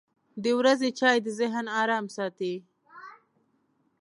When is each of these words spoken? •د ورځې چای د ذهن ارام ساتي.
•د 0.43 0.45
ورځې 0.59 0.89
چای 0.99 1.17
د 1.25 1.27
ذهن 1.39 1.65
ارام 1.81 2.05
ساتي. 2.15 2.53